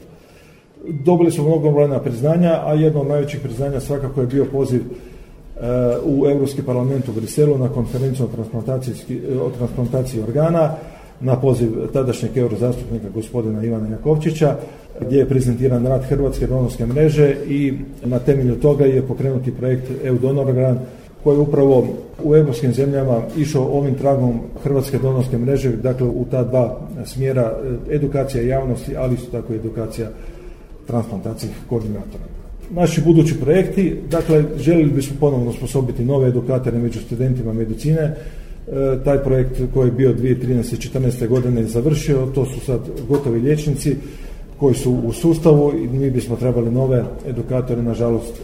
Dobili 0.90 1.32
smo 1.32 1.44
mnogobrojna 1.44 2.00
priznanja, 2.00 2.60
a 2.66 2.74
jedno 2.74 3.02
od 3.02 3.08
najvećih 3.08 3.40
priznanja 3.40 3.80
svakako 3.80 4.22
je 4.22 4.28
bio 4.28 4.46
poziv 4.46 4.82
e, 4.82 4.88
u 6.06 6.28
Europski 6.30 6.64
parlament 6.64 7.10
u 7.10 7.12
Briselu 7.12 7.58
na 7.58 7.70
konferenciju 7.70 8.26
o 9.42 9.50
transplantaciji 9.58 10.22
organa 10.22 10.76
na 11.22 11.36
poziv 11.36 11.70
tadašnjeg 11.94 12.38
eurozastupnika 12.38 13.10
gospodina 13.14 13.64
Ivana 13.64 13.90
Jakovčića 13.90 14.56
gdje 15.02 15.18
je 15.18 15.30
prezentiran 15.30 15.86
rad 15.86 16.04
Hrvatske 16.04 16.48
donorske 16.48 16.86
mreže 16.86 17.36
i 17.48 17.74
na 18.06 18.20
temelju 18.20 18.56
toga 18.56 18.86
je 18.86 19.08
pokrenuti 19.08 19.52
projekt 19.52 19.92
EU 20.04 20.18
Donorgan 20.18 20.80
koji 21.24 21.36
je 21.36 21.40
upravo 21.40 21.88
u 22.24 22.36
europskim 22.36 22.74
zemljama 22.74 23.22
išao 23.38 23.64
ovim 23.64 23.96
tragom 23.96 24.40
Hrvatske 24.64 24.98
donorske 24.98 25.38
mreže, 25.38 25.72
dakle 25.72 26.08
u 26.08 26.26
ta 26.32 26.44
dva 26.44 26.80
smjera 27.06 27.58
edukacija 27.92 28.44
javnosti, 28.44 28.98
ali 28.98 29.16
isto 29.16 29.32
tako 29.32 29.54
i 29.54 29.56
edukacija 29.56 30.10
transplantacijskih 30.88 31.62
koordinatora. 31.70 32.24
Naši 32.70 33.02
budući 33.02 33.40
projekti, 33.40 33.96
dakle, 34.12 34.44
željeli 34.58 34.92
bismo 34.92 35.16
ponovno 35.20 35.50
osposobiti 35.50 36.06
nove 36.06 36.28
edukatore 36.28 36.78
među 36.78 37.00
studentima 37.00 37.54
medicine. 37.54 38.16
E, 38.72 39.04
taj 39.04 39.24
projekt 39.24 39.62
koji 39.74 39.88
je 39.88 39.92
bio 39.92 40.14
2013. 40.14 40.74
i 40.74 41.00
2014. 41.00 41.28
godine 41.28 41.64
završio, 41.64 42.28
to 42.36 42.46
su 42.46 42.60
sad 42.60 42.80
gotovi 43.10 43.40
liječnici 43.40 43.96
koji 44.58 44.76
su 44.76 44.92
u 44.92 45.12
sustavu 45.12 45.72
i 45.72 45.88
mi 45.88 46.12
bismo 46.12 46.36
trebali 46.36 46.72
nove 46.72 47.04
edukatore, 47.28 47.84
nažalost 47.84 48.34
e, 48.40 48.42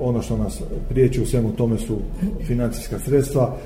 ono 0.00 0.22
što 0.22 0.36
nas 0.36 0.62
priječi 0.88 1.22
u 1.22 1.26
svemu 1.26 1.52
tome 1.52 1.78
su 1.78 1.96
financijska 2.46 2.98
sredstva, 2.98 3.56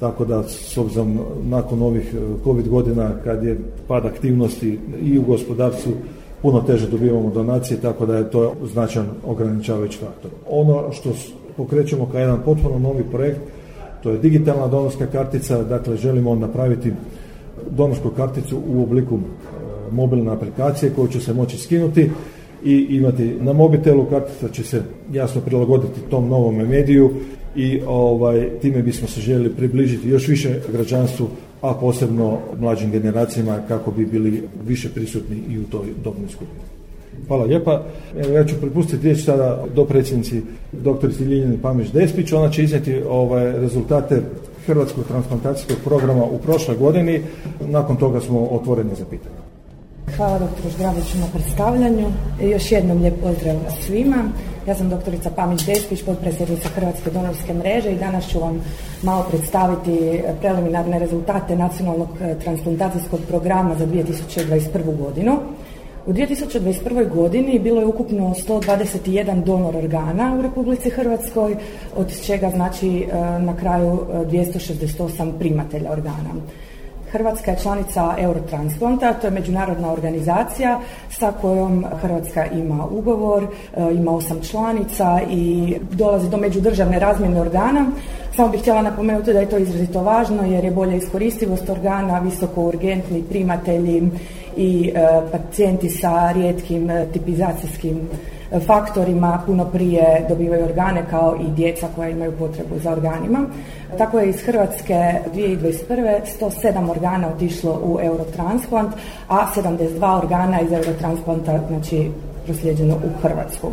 tako 0.00 0.24
da 0.24 0.42
s 0.42 0.78
obzirom 0.78 1.18
nakon 1.42 1.82
ovih 1.82 2.14
e, 2.14 2.18
covid 2.44 2.68
godina 2.68 3.10
kad 3.24 3.44
je 3.44 3.58
pad 3.88 4.06
aktivnosti 4.06 4.78
i 5.02 5.18
u 5.18 5.22
gospodarstvu 5.22 5.92
puno 6.42 6.60
teže 6.60 6.88
dobivamo 6.88 7.30
donacije, 7.30 7.80
tako 7.80 8.06
da 8.06 8.16
je 8.16 8.30
to 8.30 8.54
značajan 8.72 9.08
ograničavajući 9.26 9.98
faktor. 9.98 10.30
Ono 10.50 10.92
što 10.92 11.10
pokrećemo 11.56 12.06
kao 12.06 12.20
jedan 12.20 12.40
potpuno 12.44 12.78
novi 12.78 13.04
projekt, 13.10 13.40
to 14.02 14.10
je 14.10 14.18
digitalna 14.18 14.68
donorska 14.68 15.06
kartica, 15.06 15.62
dakle 15.62 15.96
želimo 15.96 16.34
napraviti 16.34 16.92
donorsku 17.70 18.10
karticu 18.10 18.62
u 18.68 18.82
obliku 18.82 19.18
e, 19.18 19.20
mobilne 19.92 20.32
aplikacije 20.32 20.92
koju 20.96 21.08
će 21.08 21.20
se 21.20 21.34
moći 21.34 21.58
skinuti 21.58 22.10
i 22.64 22.86
imati 22.90 23.36
na 23.40 23.52
mobitelu 23.52 24.04
kartica 24.04 24.48
će 24.48 24.64
se 24.64 24.82
jasno 25.12 25.40
prilagoditi 25.40 26.00
tom 26.10 26.28
novom 26.28 26.56
mediju 26.56 27.10
i 27.56 27.80
ovaj 27.86 28.48
time 28.62 28.82
bismo 28.82 29.08
se 29.08 29.20
željeli 29.20 29.50
približiti 29.50 30.08
još 30.08 30.28
više 30.28 30.60
građanstvu 30.72 31.28
a 31.60 31.74
posebno 31.74 32.38
mlađim 32.60 32.90
generacijama 32.90 33.58
kako 33.68 33.90
bi 33.90 34.06
bili 34.06 34.42
više 34.66 34.88
prisutni 34.88 35.36
i 35.50 35.58
u 35.58 35.64
toj 35.64 35.86
dobnoj 36.04 36.28
skupini. 36.28 36.77
Hvala 37.26 37.44
lijepa. 37.44 37.82
Evo, 38.18 38.32
ja 38.32 38.44
ću 38.44 38.54
prepustiti 38.60 39.02
riječ 39.02 39.24
sada 39.24 39.64
do 39.74 39.84
predsjednici 39.84 40.42
doktorici 40.72 41.22
Ljiljani 41.22 41.58
Pamić 41.58 41.90
Despić. 41.90 42.32
Ona 42.32 42.50
će 42.50 42.64
iznijeti 42.64 43.02
ovaj, 43.08 43.52
rezultate 43.52 44.22
Hrvatskog 44.66 45.04
transplantacijskog 45.04 45.76
programa 45.84 46.24
u 46.24 46.38
prošloj 46.38 46.76
godini. 46.76 47.20
Nakon 47.60 47.96
toga 47.96 48.20
smo 48.20 48.40
otvoreni 48.40 48.90
za 48.98 49.04
pitanje. 49.04 49.36
Hvala 50.16 50.38
doktoru 50.38 50.70
Žgraviću 50.70 51.18
na 51.18 51.26
predstavljanju. 51.32 52.06
Još 52.40 52.72
jednom 52.72 52.98
lijep 52.98 53.14
pozdrav 53.22 53.56
svima. 53.86 54.24
Ja 54.66 54.74
sam 54.74 54.88
doktorica 54.88 55.30
Pamić 55.30 55.66
Despić, 55.66 56.02
potpredsjednica 56.02 56.68
Hrvatske 56.68 57.10
donorske 57.10 57.54
mreže 57.54 57.92
i 57.92 57.98
danas 57.98 58.28
ću 58.28 58.40
vam 58.40 58.60
malo 59.02 59.26
predstaviti 59.30 60.20
preliminarne 60.40 60.98
rezultate 60.98 61.56
nacionalnog 61.56 62.08
eh, 62.20 62.34
transplantacijskog 62.42 63.20
programa 63.28 63.74
za 63.74 63.86
2021. 63.86 64.96
godinu. 64.98 65.38
U 66.08 66.12
2021. 66.12 67.14
godini 67.14 67.58
bilo 67.58 67.80
je 67.80 67.86
ukupno 67.86 68.34
121 68.48 69.44
donor 69.44 69.76
organa 69.76 70.36
u 70.38 70.42
Republici 70.42 70.90
Hrvatskoj, 70.90 71.56
od 71.96 72.26
čega 72.26 72.50
znači 72.50 72.98
eh, 73.00 73.14
na 73.38 73.56
kraju 73.56 74.00
268 74.12 75.28
eh, 75.28 75.38
primatelja 75.38 75.92
organa. 75.92 76.34
Hrvatska 77.12 77.50
je 77.50 77.58
članica 77.62 78.14
Eurotransplanta, 78.18 79.12
to 79.12 79.26
je 79.26 79.30
međunarodna 79.30 79.92
organizacija 79.92 80.80
sa 81.10 81.32
kojom 81.40 81.84
Hrvatska 82.02 82.46
ima 82.46 82.86
ugovor, 82.90 83.44
e, 83.44 83.94
ima 83.94 84.12
osam 84.12 84.40
članica 84.42 85.20
i 85.30 85.74
dolazi 85.90 86.30
do 86.30 86.36
međudržavne 86.36 86.98
razmjene 86.98 87.40
organa. 87.40 87.86
Samo 88.36 88.48
bih 88.48 88.60
htjela 88.60 88.82
napomenuti 88.82 89.32
da 89.32 89.40
je 89.40 89.48
to 89.48 89.58
izrazito 89.58 90.02
važno 90.02 90.42
jer 90.42 90.64
je 90.64 90.70
bolja 90.70 90.94
iskoristivost 90.96 91.70
organa, 91.70 92.18
visoko 92.18 92.62
urgentni 92.62 93.22
primatelji 93.22 94.10
i 94.56 94.92
e, 94.94 95.08
pacijenti 95.32 95.90
sa 95.90 96.32
rijetkim 96.32 96.90
e, 96.90 97.06
tipizacijskim 97.12 98.08
faktorima 98.66 99.42
puno 99.46 99.64
prije 99.64 100.26
dobivaju 100.28 100.64
organe 100.64 101.04
kao 101.10 101.36
i 101.40 101.50
djeca 101.50 101.88
koja 101.96 102.08
imaju 102.08 102.32
potrebu 102.32 102.78
za 102.78 102.92
organima. 102.92 103.46
Tako 103.98 104.18
je 104.18 104.28
iz 104.28 104.36
Hrvatske 104.42 105.12
2021. 105.34 106.20
107 106.40 106.90
organa 106.90 107.28
otišlo 107.28 107.80
u 107.84 107.98
Eurotransplant, 108.02 108.94
a 109.28 109.46
72 109.56 110.18
organa 110.22 110.60
iz 110.60 110.72
Eurotransplanta 110.72 111.60
znači 111.68 112.10
proslijeđeno 112.46 112.94
u 112.94 113.22
Hrvatsku. 113.22 113.72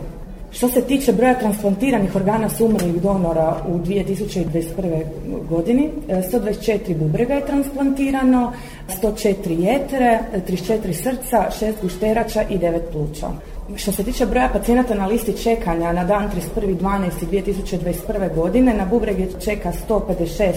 Što 0.56 0.68
se 0.70 0.82
tiče 0.82 1.14
broja 1.14 1.40
transplantiranih 1.40 2.16
organa 2.16 2.50
sumrlih 2.50 3.02
donora 3.02 3.58
u 3.68 3.78
2021. 3.78 5.04
godini, 5.50 5.90
124 6.08 6.98
bubrega 6.98 7.34
je 7.34 7.46
transplantirano, 7.46 8.54
104 9.02 9.60
jetre, 9.60 10.20
34 10.48 10.94
srca, 10.94 11.46
6 11.62 11.74
gušterača 11.82 12.44
i 12.50 12.58
9 12.58 12.80
pluća. 12.92 13.28
Što 13.76 13.92
se 13.92 14.04
tiče 14.04 14.26
broja 14.26 14.50
pacijenata 14.54 14.96
na 14.96 15.08
listi 15.08 15.38
čekanja 15.44 15.94
na 15.94 16.04
dan 16.04 16.30
31.12.2021. 16.56 18.36
godine 18.36 18.74
na 18.74 18.86
bubrege 18.86 19.28
čeka 19.46 19.72
156 19.90 20.54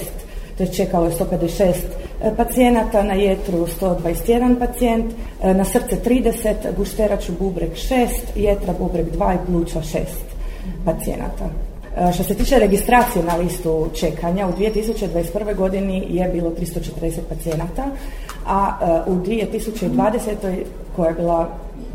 to 0.58 0.64
je 0.64 0.72
čekalo 0.72 1.04
je 1.06 1.12
156 1.12 1.74
e, 2.22 2.36
pacijenata, 2.36 3.02
na 3.02 3.14
jetru 3.14 3.66
121 3.80 4.58
pacijent, 4.58 5.14
e, 5.42 5.54
na 5.54 5.64
srce 5.64 5.96
30, 6.04 6.54
gušterač 6.76 7.30
bubreg 7.38 7.72
6, 7.72 8.08
jetra 8.36 8.74
bubreg 8.78 9.06
2 9.18 9.34
i 9.34 9.46
pluća 9.46 9.80
6 9.80 9.98
pacijenata. 10.84 11.44
E, 11.96 12.12
što 12.12 12.24
se 12.24 12.34
tiče 12.34 12.58
registracije 12.58 13.24
na 13.24 13.36
listu 13.36 13.88
čekanja, 13.94 14.46
u 14.46 14.52
2021. 14.52 15.56
godini 15.56 16.06
je 16.10 16.28
bilo 16.28 16.50
340 16.50 17.20
pacijenata, 17.28 17.84
a 18.46 18.78
u 19.06 19.14
2020. 19.14 20.64
koja 20.96 21.08
je 21.08 21.14
bila 21.14 21.48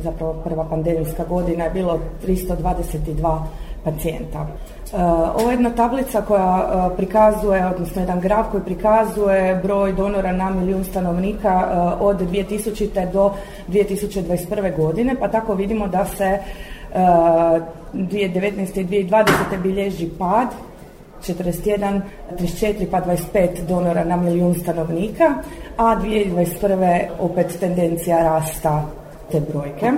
zapravo 0.03 0.34
prva 0.34 0.65
pandemijska 0.70 1.24
godina 1.25 1.63
je 1.63 1.70
bilo 1.70 2.00
322 2.27 3.39
pacijenta. 3.84 4.48
E, 4.94 5.04
ovo 5.36 5.50
je 5.50 5.54
jedna 5.54 5.70
tablica 5.70 6.22
koja 6.22 6.90
e, 6.94 6.96
prikazuje, 6.96 7.66
odnosno 7.66 8.02
jedan 8.02 8.20
graf 8.20 8.48
koji 8.52 8.63
prikazuje 8.63 9.60
broj 9.63 9.94
donora 9.94 10.32
na 10.32 10.50
milijun 10.50 10.84
stanovnika 10.84 11.50
e, 11.50 11.75
od 12.04 12.22
2000. 12.32 13.12
do 13.12 13.34
2021. 13.68 14.75
godine, 14.75 15.16
pa 15.20 15.28
tako 15.28 15.54
vidimo 15.54 15.88
da 15.88 16.06
se 16.06 16.40
2019. 16.94 18.80
i 18.80 18.86
2020. 18.86 19.62
bilježi 19.63 20.10
pad 20.20 20.48
41, 21.22 22.02
34 22.32 22.88
pa 22.92 23.02
25 23.02 23.66
donora 23.68 24.04
na 24.04 24.18
milijun 24.18 24.56
stanovnika, 24.56 25.34
a 25.78 25.84
2021. 25.84 27.06
opet 27.20 27.60
tendencija 27.60 28.24
rasta 28.24 28.86
te 29.32 29.40
brojke 29.40 29.92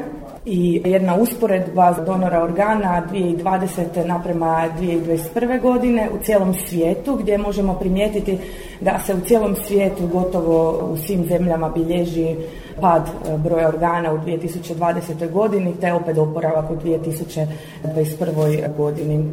i 0.46 0.82
jedna 0.86 1.16
usporedba 1.16 1.96
donora 2.06 2.44
organa 2.44 3.04
2020. 3.12 4.06
naprema 4.06 4.70
2021. 4.80 5.62
godine 5.62 6.10
u 6.14 6.24
cijelom 6.24 6.54
svijetu 6.54 7.16
gdje 7.16 7.38
možemo 7.38 7.74
primijetiti 7.74 8.38
da 8.82 9.00
se 9.06 9.14
u 9.14 9.20
cijelom 9.20 9.56
svijetu 9.56 10.08
gotovo 10.08 10.90
u 10.92 10.98
svim 10.98 11.26
zemljama 11.26 11.70
bilježi 11.70 12.36
pad 12.82 13.08
e, 13.08 13.38
broja 13.38 13.68
organa 13.68 14.14
u 14.14 14.18
2020. 14.18 15.32
godini 15.32 15.74
te 15.82 15.94
opet 15.94 16.18
oporavak 16.18 16.72
u 16.72 16.76
2021. 16.76 18.76
godini. 18.78 19.16
E, 19.16 19.24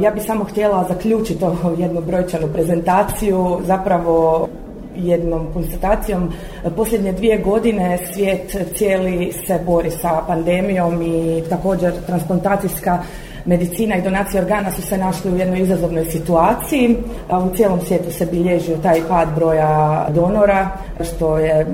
ja 0.00 0.10
bih 0.10 0.22
samo 0.22 0.44
htjela 0.44 0.84
zaključiti 0.88 1.44
ovu 1.44 1.76
jednu 1.78 2.00
brojčanu 2.00 2.48
prezentaciju, 2.52 3.58
zapravo 3.66 4.48
jednom 4.96 5.52
konstatacijom. 5.52 6.32
Posljednje 6.76 7.12
dvije 7.12 7.38
godine 7.38 7.98
svijet 8.12 8.56
cijeli 8.74 9.32
se 9.46 9.58
bori 9.66 9.90
sa 9.90 10.22
pandemijom 10.26 11.02
i 11.02 11.42
također 11.50 11.92
transplantacijska 12.06 12.98
medicina 13.44 13.96
i 13.96 14.02
donacija 14.02 14.42
organa 14.42 14.72
su 14.72 14.82
se 14.82 14.98
našli 14.98 15.32
u 15.32 15.36
jednoj 15.36 15.60
izazovnoj 15.60 16.04
situaciji. 16.04 16.96
U 17.30 17.56
cijelom 17.56 17.80
svijetu 17.80 18.12
se 18.12 18.26
bilježio 18.26 18.76
taj 18.76 19.00
pad 19.08 19.28
broja 19.34 20.06
donora, 20.14 20.68
što 21.00 21.38
je 21.38 21.66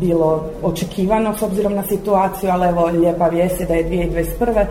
bilo 0.00 0.50
očekivano 0.62 1.36
s 1.36 1.42
obzirom 1.42 1.74
na 1.74 1.82
situaciju, 1.82 2.50
ali 2.50 2.68
evo 2.68 2.86
lijepa 2.86 3.28
vijest 3.28 3.60
je 3.60 3.66
da 3.66 3.74
je 3.74 3.90
2021 3.90 4.64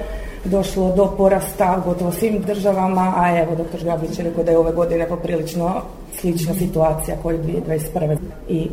došlo 0.45 0.95
do 0.95 1.13
porasta 1.17 1.81
gotovo 1.85 2.11
svim 2.11 2.41
državama, 2.41 3.13
a 3.17 3.39
evo 3.39 3.55
dr. 3.55 3.85
Gabrić 3.85 4.19
je 4.19 4.23
rekao 4.23 4.43
da 4.43 4.51
je 4.51 4.57
ove 4.57 4.71
godine 4.71 5.07
poprilično 5.09 5.81
slična 6.19 6.53
situacija 6.53 7.17
koja 7.23 7.35
je 7.35 7.43
2021. 7.43 8.17
I 8.49 8.67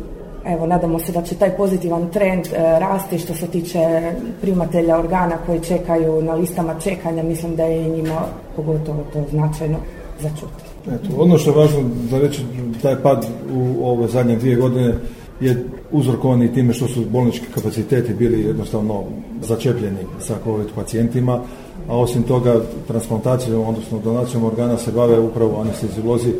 evo, 0.45 0.67
nadamo 0.67 0.99
se 0.99 1.11
da 1.11 1.21
će 1.21 1.35
taj 1.35 1.57
pozitivan 1.57 2.09
trend 2.09 2.45
e, 2.45 2.79
rasti 2.79 3.19
što 3.19 3.33
se 3.33 3.47
tiče 3.47 4.11
primatelja 4.41 4.99
organa 4.99 5.37
koji 5.45 5.59
čekaju 5.59 6.21
na 6.21 6.33
listama 6.33 6.79
čekanja, 6.79 7.23
mislim 7.23 7.55
da 7.55 7.63
je 7.63 7.89
njima 7.89 8.21
pogotovo 8.55 9.03
to 9.13 9.23
značajno 9.31 9.77
začuti. 10.19 10.63
Eto, 10.87 11.09
ono 11.17 11.37
što 11.37 11.49
je 11.49 11.57
važno 11.57 11.79
za 12.09 12.19
reći, 12.19 12.41
taj 12.81 12.95
pad 13.03 13.25
u 13.53 13.87
ove 13.87 14.07
zadnje 14.07 14.35
dvije 14.35 14.55
godine 14.55 14.93
je 15.41 15.65
uzrokovan 15.91 16.43
i 16.43 16.53
time 16.53 16.73
što 16.73 16.87
su 16.87 17.05
bolnički 17.11 17.45
kapaciteti 17.55 18.13
bili 18.13 18.41
jednostavno 18.41 19.03
začepljeni 19.41 19.99
sa 20.19 20.35
COVID 20.43 20.67
pacijentima, 20.75 21.41
a 21.87 21.97
osim 21.97 22.23
toga 22.23 22.61
transplantacijom, 22.87 23.67
odnosno 23.67 23.99
donacijom 24.03 24.43
organa 24.43 24.77
se 24.77 24.91
bave 24.91 25.19
upravo 25.19 25.61
anesteziolozi, 25.61 26.33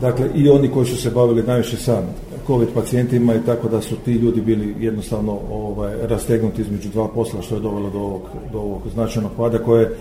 dakle 0.00 0.26
i 0.34 0.48
oni 0.48 0.68
koji 0.68 0.86
su 0.86 0.96
se 0.96 1.10
bavili 1.10 1.42
najviše 1.42 1.76
sa 1.76 2.02
COVID 2.46 2.68
pacijentima 2.74 3.34
i 3.34 3.44
tako 3.46 3.68
da 3.68 3.80
su 3.80 3.96
ti 3.96 4.12
ljudi 4.12 4.40
bili 4.40 4.74
jednostavno 4.80 5.38
ovaj, 5.50 5.94
rastegnuti 6.02 6.62
između 6.62 6.88
dva 6.88 7.08
posla 7.08 7.42
što 7.42 7.54
je 7.54 7.60
dovelo 7.60 7.90
do 7.90 7.98
ovog, 7.98 8.22
do 8.52 8.58
ovog 8.58 8.82
značajnog 8.94 9.32
pada 9.36 9.58
koje 9.58 9.96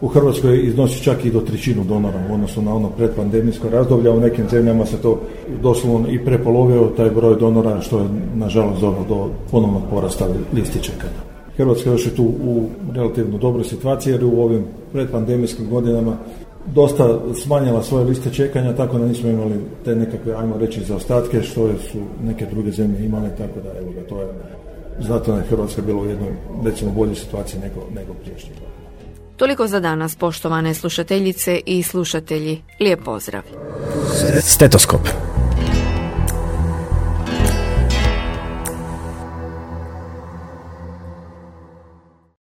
u 0.00 0.08
Hrvatskoj 0.08 0.66
iznosi 0.66 1.02
čak 1.02 1.24
i 1.24 1.30
do 1.30 1.40
trećinu 1.40 1.84
donora 1.84 2.18
u 2.30 2.34
odnosu 2.34 2.62
na 2.62 2.74
ono 2.74 2.90
predpandemijsko 2.90 3.68
razdoblje, 3.68 4.10
u 4.10 4.20
nekim 4.20 4.48
zemljama 4.50 4.86
se 4.86 4.96
to 4.96 5.20
doslovno 5.62 6.08
i 6.10 6.24
prepolovio 6.24 6.92
taj 6.96 7.10
broj 7.10 7.36
donora, 7.36 7.80
što 7.80 7.98
je 7.98 8.08
nažalost 8.34 8.80
dovelo 8.80 9.04
do 9.08 9.28
ponovnog 9.50 9.82
porasta 9.90 10.26
listi 10.54 10.82
čekanja. 10.82 11.20
Hrvatska 11.56 11.90
još 11.90 12.06
je 12.06 12.14
tu 12.14 12.24
u 12.24 12.68
relativno 12.94 13.38
dobroj 13.38 13.64
situaciji 13.64 14.12
jer 14.12 14.24
u 14.24 14.42
ovim 14.42 14.64
predpandemijskim 14.92 15.70
godinama 15.70 16.16
dosta 16.74 17.18
smanjila 17.34 17.82
svoje 17.82 18.04
liste 18.04 18.30
čekanja, 18.30 18.76
tako 18.76 18.98
da 18.98 19.06
nismo 19.06 19.30
imali 19.30 19.54
te 19.84 19.96
nekakve, 19.96 20.34
ajmo 20.34 20.58
reći, 20.58 20.84
zaostatke, 20.84 21.42
što 21.42 21.68
su 21.68 21.98
neke 22.24 22.46
druge 22.46 22.70
zemlje 22.70 23.04
imale, 23.04 23.28
tako 23.38 23.60
da, 23.60 23.78
evo 23.80 23.92
ga, 23.92 24.08
to 24.08 24.20
je, 24.20 24.28
zato 25.00 25.36
je 25.36 25.42
Hrvatska 25.42 25.82
bila 25.82 26.02
u 26.02 26.06
jednoj, 26.06 26.30
recimo, 26.64 26.92
boljoj 26.92 27.14
situaciji 27.14 27.60
nego, 27.60 27.80
nego 27.94 28.14
priješnje. 28.14 28.50
Toliko 29.38 29.66
za 29.66 29.80
danas, 29.80 30.16
poštovane 30.16 30.74
slušateljice 30.74 31.60
i 31.66 31.82
slušatelji. 31.82 32.62
Lijep 32.80 33.04
pozdrav. 33.04 33.42
Stetoskop. 34.40 35.00